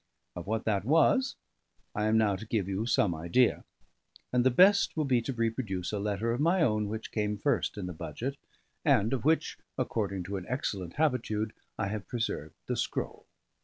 Of 0.35 0.47
what 0.47 0.65
that 0.65 0.83
was, 0.83 1.35
I 1.93 2.05
am 2.07 2.17
now 2.17 2.35
to 2.35 2.47
give 2.47 2.67
you 2.67 2.87
some 2.87 3.13
idea; 3.13 3.63
and 4.33 4.43
the 4.43 4.49
best 4.49 4.97
will 4.97 5.05
be 5.05 5.21
to 5.21 5.31
reproduce 5.31 5.91
a 5.91 5.99
letter 5.99 6.31
of 6.31 6.41
my 6.41 6.63
own 6.63 6.87
which 6.89 7.11
came 7.11 7.37
first 7.37 7.77
in 7.77 7.85
the 7.85 7.93
budget, 7.93 8.35
and 8.83 9.13
of 9.13 9.25
which 9.25 9.59
(according 9.77 10.23
to 10.23 10.37
an 10.37 10.47
excellent 10.49 10.93
habitude) 10.93 11.53
I 11.77 11.89
have 11.89 12.07
preserved 12.07 12.55
the 12.65 12.77
scroll. 12.77 13.27